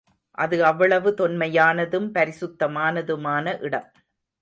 [0.37, 3.89] அது அவ்வளவு தொன்மையானதும் பரிசுத்தமானதுமான இடம்.